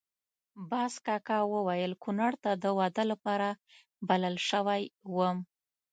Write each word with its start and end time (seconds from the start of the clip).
باز 0.69 0.93
کاکا 1.05 1.39
ویل 1.67 1.93
کونړ 2.03 2.31
ته 2.43 2.51
د 2.63 2.65
واده 2.79 3.03
لپاره 3.11 3.47
بلل 4.07 4.35
شوی 4.49 4.83
وم. 5.15 5.37